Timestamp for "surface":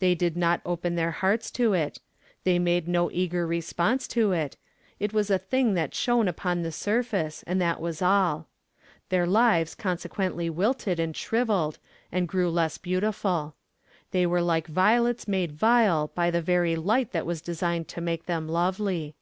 6.72-7.44